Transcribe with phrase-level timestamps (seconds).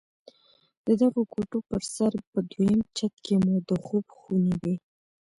[0.85, 4.75] د دغو کوټو پر سر په دويم چت کښې مو د خوب خونې وې.